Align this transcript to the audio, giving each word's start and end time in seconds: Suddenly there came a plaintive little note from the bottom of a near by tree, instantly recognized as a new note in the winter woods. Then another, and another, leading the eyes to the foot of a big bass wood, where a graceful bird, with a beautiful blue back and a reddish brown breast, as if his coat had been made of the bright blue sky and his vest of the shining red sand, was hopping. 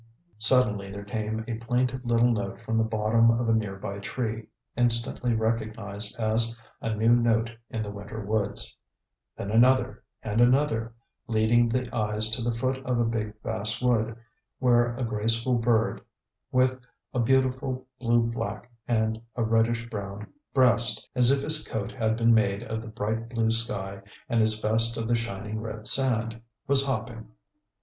Suddenly 0.39 0.89
there 0.91 1.03
came 1.05 1.45
a 1.47 1.59
plaintive 1.59 2.03
little 2.03 2.31
note 2.31 2.59
from 2.61 2.79
the 2.79 2.83
bottom 2.83 3.29
of 3.29 3.47
a 3.47 3.53
near 3.53 3.75
by 3.75 3.99
tree, 3.99 4.47
instantly 4.75 5.35
recognized 5.35 6.19
as 6.19 6.57
a 6.81 6.95
new 6.95 7.13
note 7.13 7.51
in 7.69 7.83
the 7.83 7.91
winter 7.91 8.19
woods. 8.19 8.75
Then 9.37 9.51
another, 9.51 10.03
and 10.23 10.41
another, 10.41 10.95
leading 11.27 11.69
the 11.69 11.95
eyes 11.95 12.31
to 12.31 12.41
the 12.41 12.51
foot 12.51 12.77
of 12.83 12.99
a 12.99 13.03
big 13.05 13.39
bass 13.43 13.79
wood, 13.79 14.15
where 14.57 14.95
a 14.95 15.03
graceful 15.03 15.59
bird, 15.59 16.01
with 16.51 16.79
a 17.13 17.19
beautiful 17.19 17.85
blue 17.99 18.33
back 18.33 18.71
and 18.87 19.21
a 19.35 19.43
reddish 19.43 19.87
brown 19.87 20.25
breast, 20.51 21.07
as 21.13 21.29
if 21.29 21.41
his 21.43 21.67
coat 21.67 21.91
had 21.91 22.17
been 22.17 22.33
made 22.33 22.63
of 22.63 22.81
the 22.81 22.87
bright 22.87 23.29
blue 23.29 23.51
sky 23.51 24.01
and 24.27 24.39
his 24.41 24.59
vest 24.59 24.97
of 24.97 25.07
the 25.07 25.13
shining 25.15 25.59
red 25.61 25.85
sand, 25.85 26.41
was 26.65 26.87
hopping. 26.87 27.29